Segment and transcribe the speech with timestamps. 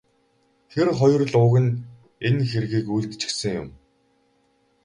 [0.71, 1.71] Тэр хоёр л уг нь
[2.27, 3.67] энэ хэргийг үйлдчихсэн юм.